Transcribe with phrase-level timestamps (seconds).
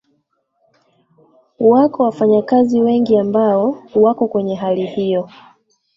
[1.59, 5.29] wako wafanyakazi wengi ambao wako kwenye hali hiyo